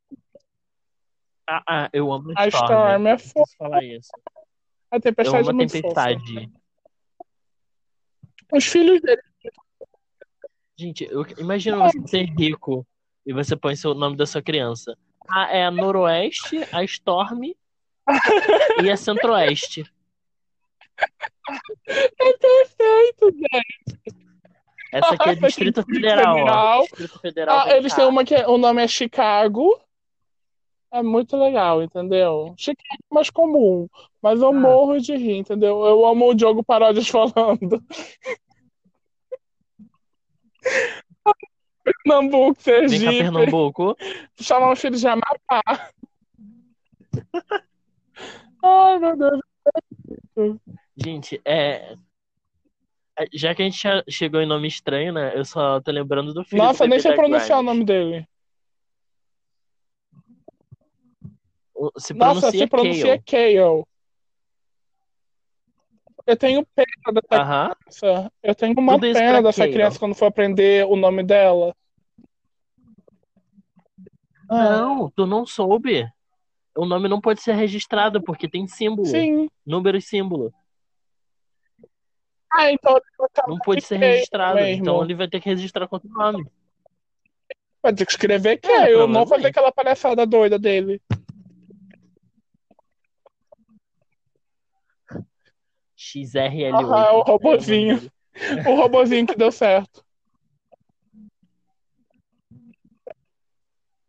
[1.46, 2.64] Ah, ah, eu amo a A Storm.
[2.64, 3.52] Storm é fofa.
[3.58, 4.10] falar isso.
[4.90, 5.82] A Eu Tempestade amo é a fofa.
[5.82, 6.50] Tempestade.
[8.52, 9.22] Os filhos dele.
[10.76, 12.86] Gente, eu, imagina você ser rico
[13.24, 14.96] e você põe seu o nome da sua criança.
[15.28, 17.54] Ah, é a Noroeste, a Storm
[18.82, 19.84] e a Centro-Oeste.
[20.98, 24.22] É perfeito, gente.
[24.92, 26.82] Essa aqui é Distrito Federal.
[26.82, 27.58] Distrito Federal.
[27.60, 29.80] Ah, eles têm uma que é- o nome é Chicago.
[30.92, 32.52] É muito legal, entendeu?
[32.58, 33.88] Chicago é mais comum,
[34.20, 34.52] mas eu Ah.
[34.52, 35.82] morro de rir, entendeu?
[35.86, 37.82] Eu amo o Diogo Paródias falando.
[41.84, 43.96] Pernambuco, Vem cá, Sergipe, Pernambuco.
[44.40, 45.62] chamar os filhos de Amapá.
[48.64, 49.40] Ai, meu Deus.
[50.96, 51.96] Gente, é.
[53.18, 55.36] é, Já que a gente chegou em nome estranho, né?
[55.36, 57.66] Eu só tô lembrando do filho Nossa, do sei da pronunciar o Grimes.
[57.74, 58.28] nome dele.
[61.74, 63.54] O- Se Nossa, pronuncia se pronuncia Kale.
[63.58, 63.84] Kale.
[66.26, 66.86] Eu tenho pena
[67.20, 68.32] dessa criança.
[68.42, 71.74] Eu tenho uma Tudo pena dessa criança quando for aprender o nome dela.
[74.48, 76.06] Ah, Não, tu não soube.
[76.76, 79.48] O nome não pode ser registrado porque tem símbolo, sim.
[79.66, 80.52] número e símbolo.
[82.50, 84.56] Ah, então ele vai botar Não pode ser registrado.
[84.56, 84.82] mesmo.
[84.82, 86.46] Então ele vai ter que registrar com outro nome.
[87.82, 89.46] Vai ter que escrever É, Kale, não fazer provavelmente.
[89.48, 91.00] aquela palhaçada doida dele.
[96.02, 96.74] XRL8.
[96.74, 98.12] Aham, o é robozinho.
[98.66, 100.04] O robozinho que deu certo.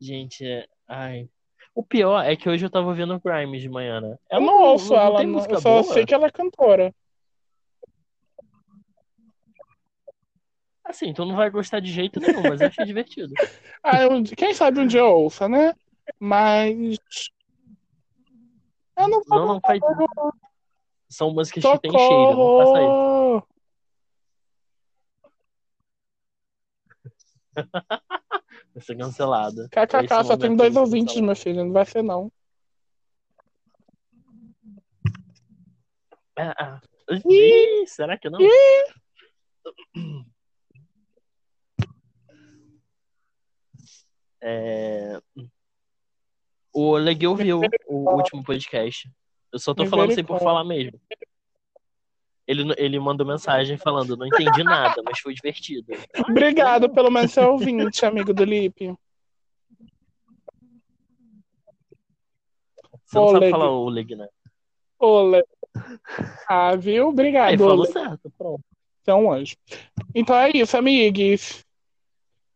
[0.02, 0.68] Gente, é...
[0.88, 1.30] ai.
[1.76, 4.10] O pior é que hoje eu tava ouvindo Grimes de manhã, né?
[4.30, 5.34] Eu Ela não ouço ela, tem não.
[5.36, 5.84] música eu só boa?
[5.84, 6.94] sei que ela é cantora.
[10.86, 13.34] Assim, tu não vai gostar de jeito nenhum, mas eu achei divertido.
[13.86, 15.74] Ah, eu- quem sabe um dia eu ouça, né?
[16.18, 16.98] Mas.
[18.98, 19.38] Eu não vou.
[19.40, 19.82] Não, não faz
[21.14, 21.82] são músicas Socorro!
[21.82, 23.54] que tem cheiro, não faça isso.
[28.74, 29.70] vai ser cancelada.
[29.70, 31.64] KKK, só tem dois ouvintes, meu filho.
[31.64, 32.32] Não vai ser, não.
[36.36, 36.82] Ah, ah.
[37.30, 38.40] Ih, será que não?
[38.42, 39.04] Ih.
[44.42, 45.22] É...
[46.74, 49.10] O Legueu viu o último podcast.
[49.54, 51.00] Eu só tô falando sem por falar mesmo.
[52.48, 55.86] Ele, ele mandou mensagem falando, não entendi nada, mas foi divertido.
[56.28, 58.96] Obrigado pelo menos ser ouvinte, amigo do Lipe.
[63.06, 63.52] Você não sabe Oleg.
[63.52, 64.28] falar Oleg, né?
[65.00, 65.44] Olé.
[66.50, 67.04] Ah, viu?
[67.04, 67.94] Aí Obrigado, falou Oleg.
[67.94, 68.64] certo, pronto.
[69.04, 69.56] Você um anjo.
[70.16, 71.64] Então é isso, amigos.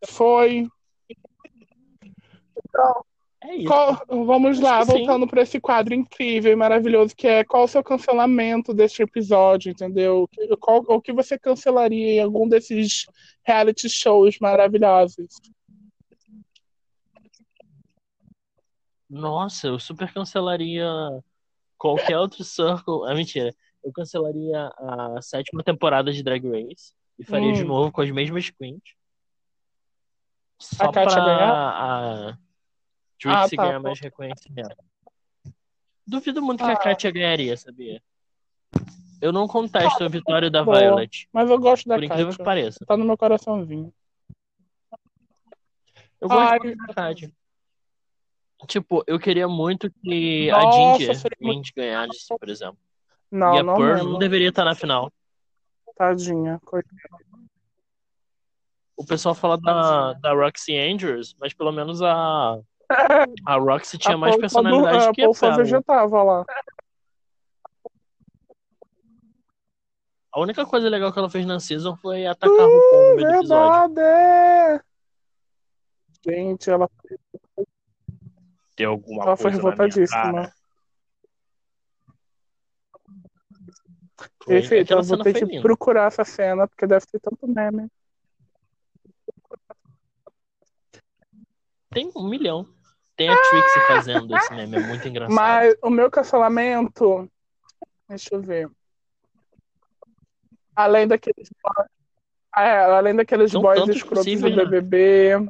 [0.08, 0.68] Foi.
[3.50, 3.66] É isso.
[3.68, 7.82] Qual- vamos lá, voltando para esse quadro incrível e maravilhoso que é qual o seu
[7.82, 10.28] cancelamento deste episódio, entendeu?
[10.60, 13.06] Qual, o que você cancelaria em algum desses
[13.46, 15.28] reality shows maravilhosos?
[19.10, 20.86] Nossa, eu super cancelaria
[21.78, 23.06] qualquer outro Circle.
[23.08, 23.54] Ah, mentira.
[23.84, 27.68] Eu cancelaria a sétima temporada de Drag Race e faria de Hum.
[27.68, 28.82] novo com as mesmas queens.
[30.60, 31.54] Só A Kátia pra ganhar?
[31.54, 32.38] a
[33.20, 33.66] Trixie Ah, tá.
[33.68, 34.76] ganhar mais reconhecimento.
[36.06, 36.74] Duvido muito que Ah.
[36.74, 38.02] a Kátia ganharia, sabia?
[39.22, 40.80] Eu não contesto a vitória da Boa.
[40.80, 42.46] Violet, Mas eu gosto da por incrível que Kátia.
[42.46, 42.86] pareça.
[42.86, 43.92] Tá no meu coraçãozinho.
[46.22, 46.60] Eu gosto Ai.
[46.60, 47.32] muito da Kátia.
[48.68, 52.78] Tipo, eu queria muito que Nossa, a Ginger muito- ganhasse, por exemplo.
[53.32, 54.12] Não, e a não Pearl mesmo.
[54.14, 55.12] não deveria estar na final.
[55.96, 56.60] Tadinha.
[56.64, 56.98] coitada.
[58.96, 62.60] O pessoal fala da, da Roxy Andrews, mas pelo menos a,
[63.46, 65.58] a Roxy tinha A mais personalidade a que a Pearl.
[65.58, 66.46] vegetava lá.
[70.32, 73.28] A única coisa legal que ela fez na season foi atacar o RuPaul no meio
[73.28, 73.96] do episódio.
[73.96, 74.84] Verdade!
[76.26, 76.90] Gente, ela,
[78.76, 80.22] Tem alguma ela foi coisa na minha revoltadíssima.
[80.22, 80.54] cara.
[84.44, 84.56] Foi.
[84.56, 87.90] Perfeito, eu vou ter foi que procurar essa cena, porque deve ter tanto meme.
[91.90, 92.68] Tem um milhão.
[93.18, 95.36] Tem a Trixie fazendo esse meme, é muito engraçado.
[95.36, 97.30] Mas o meu cancelamento.
[98.08, 98.70] Deixa eu ver.
[100.76, 101.50] Além daqueles.
[102.56, 104.66] É, além daqueles São boys escrotos do possíveis, né?
[104.66, 105.50] BBB.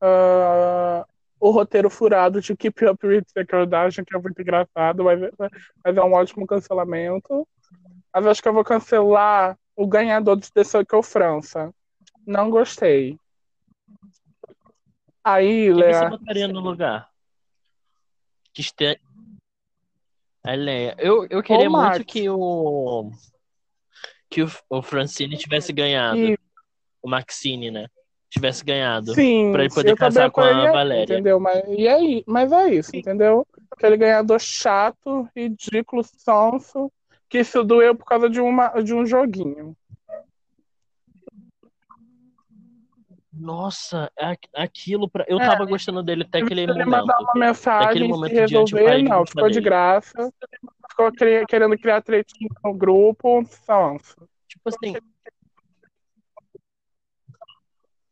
[0.00, 1.04] ah,
[1.40, 5.96] o roteiro furado de Keep Up with the Kardashian, que é muito engraçado, mas, mas
[5.96, 7.46] é um ótimo cancelamento.
[8.14, 11.72] Mas acho que eu vou cancelar o ganhador do The Circle França.
[12.26, 13.18] Não gostei.
[15.22, 17.08] Aí, Quem você botaria no lugar?
[18.52, 19.00] Que este...
[20.42, 20.96] A Leia.
[20.98, 21.98] Eu, eu queria Max.
[21.98, 23.10] muito que o.
[24.30, 26.18] Que o, o Francine tivesse ganhado.
[26.18, 26.38] E-
[27.02, 27.88] O Maxine, né?
[28.30, 29.14] Tivesse ganhado.
[29.14, 31.14] Sim, Pra ele poder casar com a Valéria.
[31.14, 31.38] Entendeu?
[31.40, 33.46] Mas, e aí, mas é isso, entendeu?
[33.70, 36.90] Aquele ganhador chato, ridículo, sonso,
[37.28, 39.76] que se doeu por causa de, uma, de um joguinho.
[43.40, 44.10] Nossa,
[44.54, 45.24] aquilo pra...
[45.26, 45.46] Eu É.
[45.46, 46.90] tava gostando dele até aquele Se ele momento.
[46.90, 49.64] mandar uma mensagem Daquele se momento o resolver, não, ficou de dele.
[49.64, 50.32] graça.
[50.90, 54.28] Ficou cri- querendo criar tretinha no grupo, sonso.
[54.46, 54.94] Tipo assim.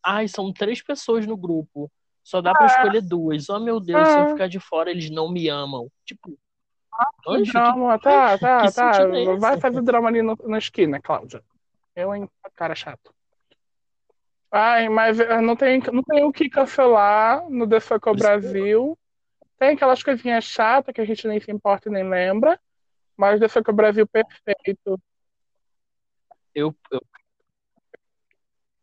[0.02, 1.90] Ai, são três pessoas no grupo.
[2.24, 3.48] Só dá pra escolher duas.
[3.48, 4.28] Oh, meu Deus, se eu Ah.
[4.28, 5.90] ficar de fora, eles não me amam.
[6.04, 6.38] Tipo,
[7.26, 8.92] anjo, que Drama, tá, tá, que tá.
[9.02, 9.36] é?
[9.36, 11.42] Vai fazer drama ali no- na esquina, Cláudia.
[11.94, 12.28] Eu, hein?
[12.54, 13.12] Cara chato.
[14.50, 18.98] Ai, mas não tem, não tem o que cancelar no The Circle Brasil.
[19.58, 22.58] Tem aquelas coisinhas chatas que a gente nem se importa e nem lembra.
[23.16, 24.98] Mas The Circle Brasil perfeito.
[26.54, 27.00] eu, eu,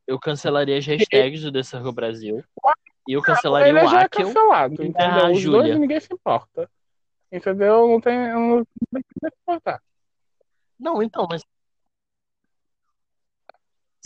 [0.06, 2.44] eu cancelaria as hashtags do The Circle Brasil.
[3.08, 4.28] E eu cancelaria Ele o já é Akel.
[4.28, 5.32] cancelado, e a entendeu?
[5.32, 5.62] Os Júlia.
[5.62, 6.70] dois ninguém se importa.
[7.32, 7.88] Entendeu?
[7.88, 9.82] Não tem, não tem que se importar.
[10.80, 11.44] Não, então, mas.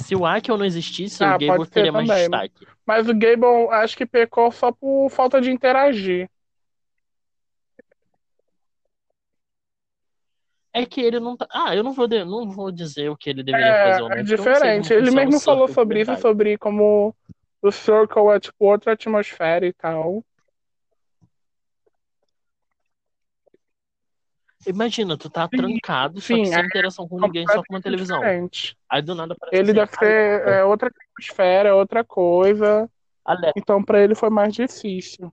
[0.10, 2.22] Se o Akel não existisse, Ah, o Gable teria mais também.
[2.24, 2.67] destaque.
[2.84, 6.28] Mas o Gable acho que pecou só por falta de interagir.
[10.74, 11.48] É que ele não tá.
[11.52, 14.15] Ah, eu não vou, de- não vou dizer o que ele deveria fazer ou não.
[14.15, 14.93] É, é diferente.
[14.93, 17.15] Ele mesmo falou sobre isso, sobre como
[17.62, 20.24] o Circle é tipo outra atmosfera e tal.
[24.67, 27.82] Imagina, tu tá trancado, só sim, que sem é interação com ninguém, só com uma
[27.82, 28.19] televisão.
[28.19, 28.78] diferente.
[28.89, 32.89] Aí do nada parece Ele assim, deve ser ah, é, outra atmosfera, outra coisa.
[33.26, 35.32] Ale- Então pra ele foi mais difícil.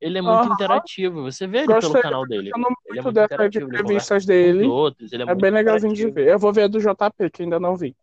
[0.00, 0.54] Ele é muito Aham.
[0.54, 2.50] interativo, você vê ele Gostei, pelo canal dele.
[2.50, 4.64] Eu não Ele é muito muito dessas interativo, entrevistas dele.
[4.68, 6.28] outros, ele é, É muito bem legalzinho de ver.
[6.28, 7.96] Eu vou ver a do JP, que ainda não vi.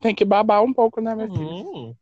[0.00, 1.50] Tem que babar um pouco, né, minha filha?
[1.50, 1.96] Hum.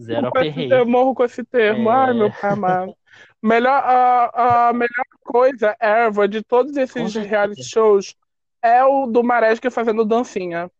[0.00, 0.68] Zero aperreio.
[0.68, 1.88] termo, morro com esse termo.
[1.88, 1.92] É.
[1.92, 2.96] Ai, meu pai amado.
[3.42, 8.16] Melhor, a, a melhor coisa, Erva, de todos esses reality shows
[8.62, 10.70] é o do Maresca fazendo dancinha.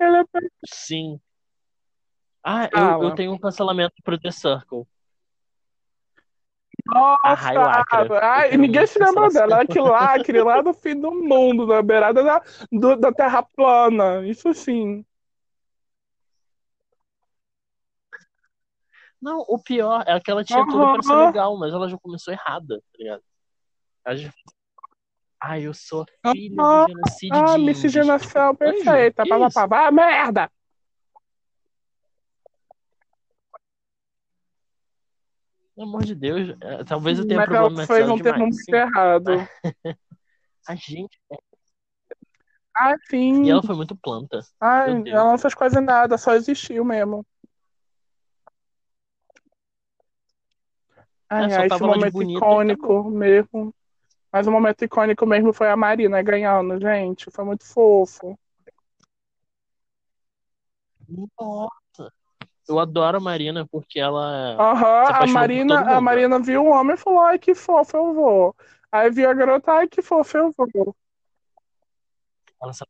[0.00, 0.24] Ele é
[0.66, 1.20] Sim.
[2.42, 4.86] Ah, eu, eu tenho um cancelamento pro The Circle.
[6.86, 9.62] Nossa, ai, Eu ninguém se lembra dela.
[9.62, 14.26] Aquele lá, aquele lá do fim do mundo, na beirada da, do- da Terra plana.
[14.26, 15.04] Isso sim.
[19.24, 22.30] Não, o pior é que ela tinha tudo pra ser legal, mas ela já começou
[22.34, 23.22] errada, tá ligado?
[24.04, 24.30] Ela já...
[25.42, 26.84] Ai, eu sou filha Aham.
[26.84, 29.26] do genocídio Ah, miscigenação perfeita.
[29.26, 30.52] Pá, pá, pá, pá, merda!
[35.74, 39.48] Pelo amor de Deus, é, talvez eu tenha Mas ela foi um termo muito errado.
[40.68, 41.18] a gente.
[42.76, 43.44] Ah, sim.
[43.44, 44.40] E ela foi muito planta.
[44.60, 47.24] Ai, ela não fez quase nada, só existiu mesmo.
[51.34, 53.74] Ai, É, ai, esse momento bonita e icônico mesmo.
[54.32, 57.30] Mas o momento icônico mesmo foi a Marina ganhando, gente.
[57.30, 58.38] Foi muito fofo.
[61.08, 62.12] Nossa.
[62.68, 66.00] Eu adoro a Marina porque ela Aham, a Marina, a.
[66.00, 68.56] Marina viu o homem e falou: ai, que fofo, eu vou.
[68.90, 70.96] Aí viu a garota, ai, que fofo, eu vou.
[72.62, 72.84] Ela se,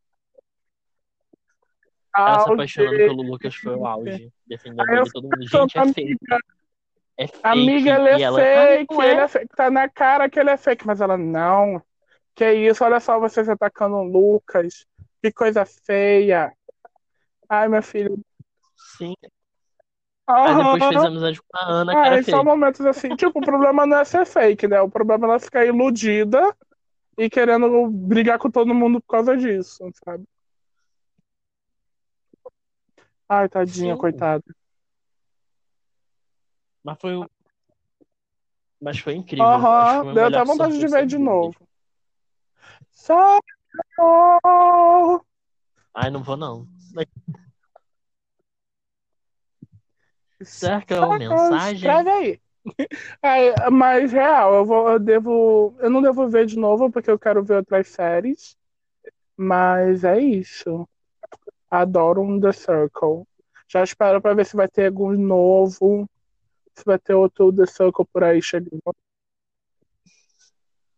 [2.17, 4.31] ela se apaixonando pelo Lucas foi o auge.
[4.47, 5.47] Defendendo ele todo mundo.
[5.47, 6.19] Gente, é fake.
[7.17, 7.41] É fake.
[7.43, 9.29] Amiga, ele é ela, fake, ah, ele é?
[9.29, 9.49] fake.
[9.57, 11.81] Tá na cara que ele é fake, mas ela, não.
[12.35, 14.85] Que isso, olha só vocês atacando o Lucas.
[15.23, 16.53] Que coisa feia.
[17.49, 18.19] Ai, meu filho.
[18.77, 19.15] Sim.
[20.27, 22.45] Aí depois fez amizade com a Ana, era só fake.
[22.45, 23.15] momentos assim.
[23.15, 24.81] Tipo, o problema não é ser fake, né?
[24.81, 26.55] O problema é ela ficar iludida
[27.19, 30.25] e querendo brigar com todo mundo por causa disso, sabe?
[33.29, 34.01] Ai, tadinha, Sim.
[34.01, 34.45] coitada.
[36.85, 37.27] Mas foi um-
[38.81, 39.47] Mas foi incrível.
[39.47, 41.57] Aham, o deu até vontade de Circle, ver de novo.
[43.97, 45.25] Socorro!
[45.95, 46.69] Ai, não vou não.
[50.43, 51.77] Cerca uma mensagem.
[51.91, 52.41] Escreve aí.
[53.23, 57.19] É, mas real, eu vou, eu devo, eu não devo ver de novo porque eu
[57.19, 58.57] quero ver outras séries.
[59.37, 60.89] Mas é isso.
[61.71, 63.27] Adoro um The Circle.
[63.69, 66.09] Já espero pra ver se vai ter algum novo,
[66.75, 68.81] se vai ter outro The Circle por aí chegando.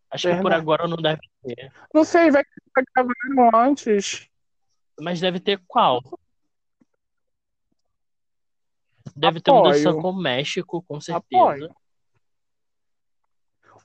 [0.09, 0.61] Acho que por Verdade.
[0.61, 1.71] agora não deve ter.
[1.93, 4.29] Não sei, vai vai gravar antes.
[4.99, 6.01] Mas deve ter qual?
[9.15, 9.83] Deve ter um The Apoio.
[9.83, 11.43] Circle México, com certeza.
[11.43, 11.75] Apoio.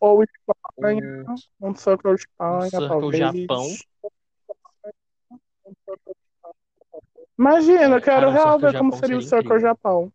[0.01, 1.25] Ou Um, Espanha,
[1.61, 3.19] um Circle Espanha, Circle talvez.
[3.19, 3.67] Japão.
[7.39, 10.13] Imagina, eu quero cara, um real ver como Japão seria o seria Circle incrível.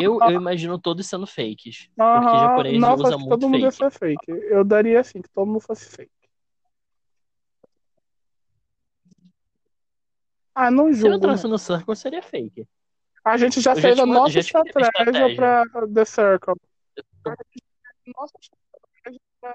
[0.00, 1.88] Eu, eu imagino todos sendo fakes.
[1.94, 3.94] Porque Aham, japonês Não, usa muito todo mundo ia fake.
[3.98, 4.30] ser fake.
[4.50, 6.10] Eu daria assim, que todo mundo fosse fake.
[10.54, 11.16] Ah, não Se eu julgo.
[11.16, 11.50] entrasse né?
[11.50, 12.66] no Circle, seria fake.
[13.24, 15.36] A gente já Eu já fez a nossa estratégia estratégia.
[15.70, 16.54] pra The Circle.
[18.16, 19.54] Nossa estratégia pra...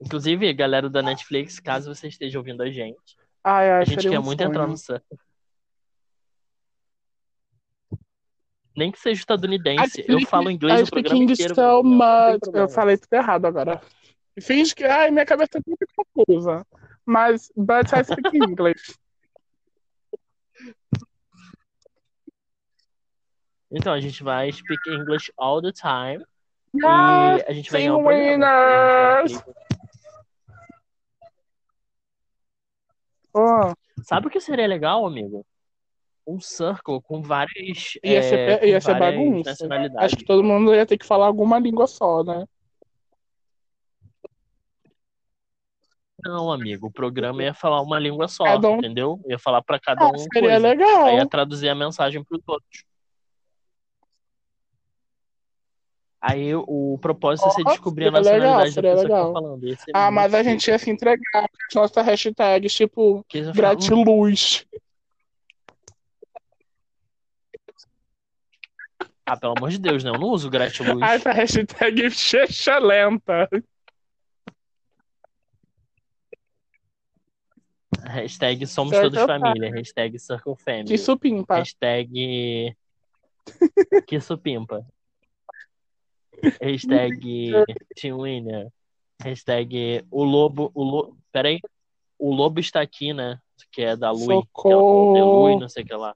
[0.00, 4.18] Inclusive, galera da Netflix, caso você esteja ouvindo a gente, Ai, ai, a gente quer
[4.18, 4.50] um muito sonho.
[4.50, 5.18] entrar no Circle.
[8.76, 10.04] Nem que seja estadunidense.
[10.06, 12.40] Eu falo inglês I o programa inteiro, so much.
[12.52, 13.80] Eu falei tudo errado agora.
[14.40, 14.84] Finge que.
[14.84, 16.66] Ai, minha cabeça é muito confusa.
[17.06, 18.94] Mas, but I speak English.
[23.68, 26.24] Então, a gente vai speak English all the time.
[26.72, 27.92] Yes, E a gente vai ganhar.
[27.92, 29.44] É winners!
[33.34, 35.44] Oh, Sabe o que seria legal, amigo?
[36.26, 39.50] Um circle com várias, ia ser, é, ia ser bagunça.
[39.50, 40.04] nacionalidades.
[40.04, 42.46] Acho que todo mundo ia ter que falar alguma língua só, né?
[46.24, 48.78] Não, amigo, o programa ia falar uma língua só, um.
[48.78, 49.20] entendeu?
[49.28, 50.68] Ia falar pra cada Ah, um seria coisa.
[50.68, 51.28] Aí ia legal.
[51.28, 52.84] traduzir a mensagem pros outros.
[56.20, 59.32] Aí o propósito ser Ó, descobrir a seria legal, nacionalidade da pessoa que tá legal.
[59.32, 59.76] falando.
[59.94, 60.50] Ah, mas a chique.
[60.50, 64.66] gente ia se entregar com as nossas hashtags, tipo, hum, gratiluz.
[69.26, 70.10] Ah, pelo amor de Deus, né?
[70.10, 71.02] Eu não uso Ah, gratiluz.
[71.02, 73.48] essa hashtag checha lenta.
[78.04, 79.70] Hashtag somos Circle todos família.
[79.70, 80.98] Hashtag Circle Que Family.
[80.98, 81.56] supimpa.
[81.56, 82.76] Hashtag
[84.06, 84.86] que supimpa.
[86.60, 87.52] Hashtag
[87.96, 88.68] Team Winner.
[89.22, 90.70] Hashtag o lobo.
[90.74, 91.16] O lo...
[91.32, 91.60] Peraí.
[92.18, 93.38] O lobo está aqui, né?
[93.72, 94.26] Que é da Lui.
[94.26, 95.60] Que ela falou de Lui, Socorro.
[95.60, 96.14] não sei o que lá.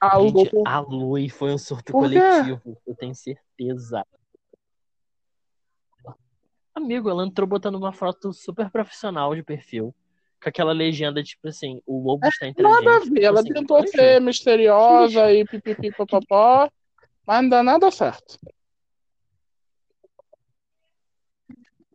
[0.00, 2.80] A Gente, a Lui foi um surto coletivo.
[2.86, 4.02] Eu tenho certeza.
[6.74, 9.94] Amigo, ela entrou botando uma foto super profissional de perfil.
[10.42, 12.84] Com aquela legenda, tipo assim, o lobo está entre a gente.
[12.84, 13.04] Nada a ver.
[13.10, 16.70] Tipo Ela assim, tentou ser misteriosa e pipipi popopó,
[17.26, 18.38] mas não dá nada certo.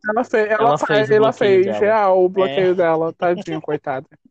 [0.08, 1.80] Ela fez, ela, Ela fez o ela bloqueio fez dela.
[1.80, 2.76] real o bloqueio É.
[2.76, 4.08] dela, tadinho, coitada.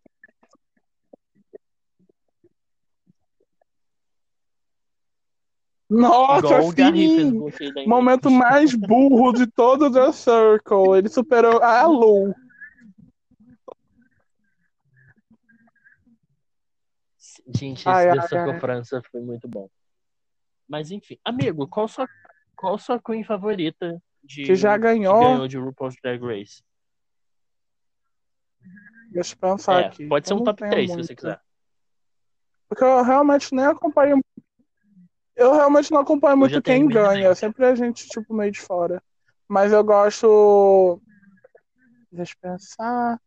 [5.88, 7.38] Nossa, sim!
[7.86, 10.96] Momento mais burro de todo The Circle.
[10.96, 12.34] Ele superou a Lu.
[17.54, 18.60] Gente, esse Ai, The ai, Circle ai.
[18.60, 19.68] França foi muito bom.
[20.66, 22.08] Mas enfim, amigo, qual sua,
[22.56, 25.20] qual sua queen favorita de, Que já que ganhou.
[25.20, 26.62] ganhou de RuPaul's Drag Race?
[29.10, 30.08] Deixa eu pensar É, aqui.
[30.08, 31.06] pode ser um top tenho 3 se muito.
[31.06, 31.40] você quiser.
[32.66, 34.23] Porque eu realmente nem acompanho.
[35.44, 37.18] Eu realmente não acompanho muito quem ganha.
[37.18, 37.34] ideia.
[37.34, 39.02] Sempre a gente, tipo, meio de fora.
[39.46, 41.00] Mas eu gosto.
[42.10, 43.20] Deixa eu pensar.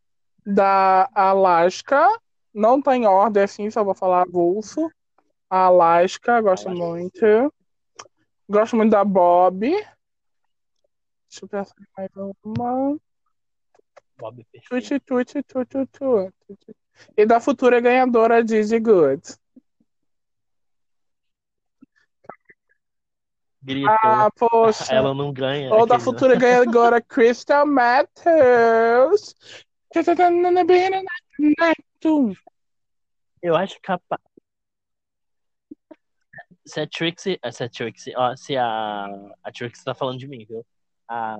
[0.44, 2.08] Da Alaska.
[2.52, 4.90] Não tá em ordem assim, só vou falar avulso.
[5.48, 6.86] A Alaska, gosto Alaska.
[6.86, 7.54] muito.
[8.48, 9.60] Gosto muito da Bob.
[9.60, 12.10] Deixa eu pensar mais
[12.42, 12.98] uma.
[14.18, 14.98] Bob perfeito.
[14.98, 16.76] Tuti, tuti, tuti, tuti.
[17.16, 19.22] E da futura ganhadora Gigi Good.
[23.62, 23.92] Gritou.
[24.02, 24.84] Ah, poxa.
[24.94, 25.72] Ela não ganha.
[25.72, 29.34] Ou da aquele- futura ganhadora Crystal Matthews.
[33.42, 34.20] Eu acho capaz.
[36.66, 37.38] Se a Trixie.
[37.50, 38.14] Se a Trixie.
[38.16, 39.06] Ó, se a.
[39.42, 40.64] A Trixie tá falando de mim, viu?
[41.08, 41.36] A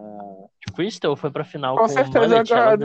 [0.74, 2.42] Crystal foi pra final com, Com certeza,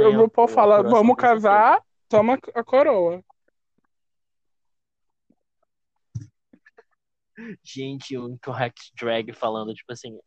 [0.07, 3.23] o RuPaul fala: vamos casar, toma a coroa.
[7.63, 10.19] Gente, o Incorrect Drag falando, tipo assim.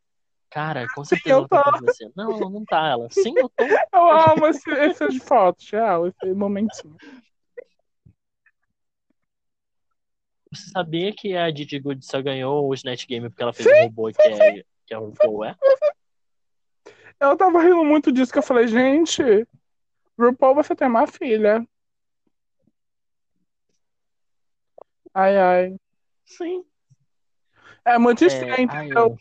[0.49, 1.85] Cara, com certeza eu ela tá tô.
[1.85, 2.09] você.
[2.15, 2.87] Não, ela não tá.
[2.87, 3.65] Ela, sim, eu tô.
[3.65, 6.95] Eu amo esse, essas fotos, real, esse momentinho.
[10.51, 13.83] Você sabia que a Didi Good só ganhou o Snatch Game porque ela fez um
[13.83, 15.55] robô que é, que é o RuPaul, é?
[17.19, 19.21] Eu tava rindo muito disso, que eu falei, gente,
[20.17, 21.67] RuPaul, você tem uma filha.
[25.13, 25.75] Ai, ai.
[26.25, 26.63] Sim.
[27.87, 28.97] É muito É, estranho, entendeu?
[28.97, 29.17] eu-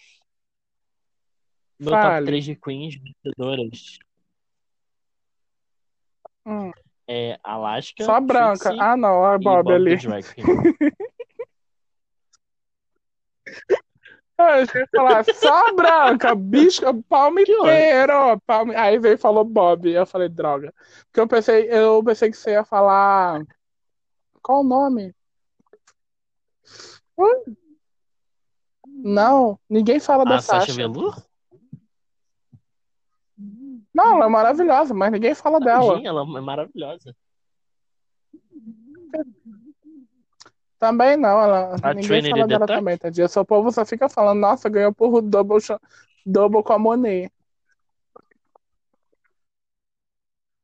[1.78, 2.14] Meu Fale.
[2.16, 3.98] top 3 de queens vencedoras
[6.44, 6.70] Hum,
[7.08, 8.70] é Alaska, Só branca.
[8.80, 9.96] Ah, não, a e Bob Bob ali.
[14.38, 16.34] Ah, Eu ia falar, só branca,
[17.44, 17.86] Que ódio.
[17.86, 18.40] inteiro.
[18.46, 18.72] Palmo...
[18.76, 19.90] Aí veio e falou Bob.
[19.90, 20.72] Eu falei, droga.
[21.06, 23.42] Porque eu pensei, eu pensei que você ia falar.
[24.42, 25.14] Qual o nome?
[27.18, 27.56] Hum,
[29.08, 30.82] Não, ninguém fala da A Sasha Sasha.
[30.82, 31.16] Velour?
[33.94, 35.92] Não, ela é maravilhosa, mas ninguém fala dela.
[35.92, 37.16] Tadinha, ela é maravilhosa.
[40.76, 42.78] Também não, ela, A ninguém Trinity fala dela Tuck?
[42.78, 43.28] também, tadinha.
[43.28, 45.58] Seu povo só fica falando, nossa, ganhou por double,
[46.26, 47.32] double com a Monet.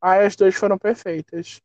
[0.01, 1.63] Aí as duas foram perfeitas.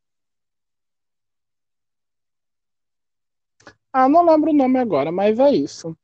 [3.92, 5.98] Ah, não lembro o nome agora, mas é isso.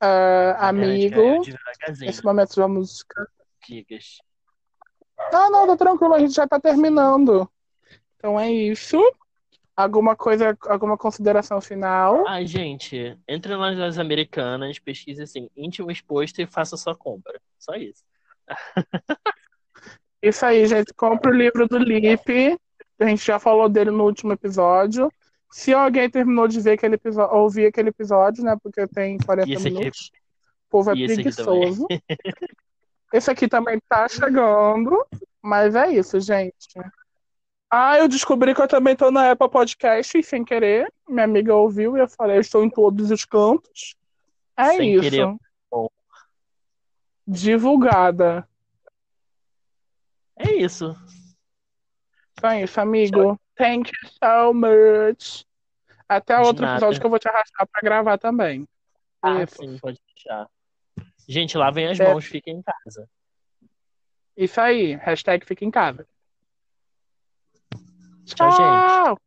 [0.00, 3.04] Ah, amigo, devagarzinho, nesse momento vamos.
[3.66, 4.18] gigas.
[5.32, 7.48] Ah, não, tá tranquilo, a gente já tá terminando.
[8.16, 9.00] Então é isso.
[9.74, 12.26] Alguma coisa, alguma consideração final?
[12.26, 17.38] Ah, gente, entre nas lojas americanas, pesquise assim, íntimo exposto e faça sua compra.
[17.58, 18.02] Só isso.
[20.22, 20.94] Isso aí, gente.
[20.94, 22.58] Compre o livro do Lipe.
[22.98, 25.12] A gente já falou dele no último episódio.
[25.50, 28.56] Se alguém terminou de ver aquele episódio, ouvir aquele episódio, né?
[28.62, 30.10] Porque tem 40 E esse aqui- minutos.
[30.66, 31.86] O povo é e esse aqui preguiçoso.
[33.14, 35.06] Esse aqui também tá chegando.
[35.40, 36.74] Mas é isso, gente.
[37.70, 40.92] Ah, eu descobri que eu também tô na Apple Podcast sem querer.
[41.08, 43.94] Minha amiga ouviu e eu falei, eu estou em todos os cantos.
[44.56, 45.02] É Sem isso.
[45.04, 45.36] querer.
[45.70, 45.88] Bom.
[47.26, 48.46] Divulgada.
[50.36, 50.94] É isso.
[52.32, 53.40] Então é isso, amigo.
[53.56, 55.44] Thank you so much.
[56.08, 56.74] Até outro nada.
[56.76, 58.66] episódio que eu vou te arrastar pra gravar também.
[59.22, 60.46] Ah, sim, pode deixar.
[61.28, 62.12] Gente, lavem as É.
[62.12, 63.08] mãos, fiquem em casa.
[64.36, 64.94] Isso aí.
[64.94, 66.06] Hashtag fica em casa.
[68.26, 68.60] Tchau, gente.
[68.60, 69.18] Tchau.